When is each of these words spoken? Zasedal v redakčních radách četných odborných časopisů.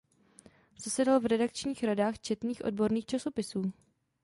Zasedal 0.77 1.19
v 1.19 1.25
redakčních 1.25 1.83
radách 1.83 2.19
četných 2.19 2.65
odborných 2.65 3.05
časopisů. 3.05 3.71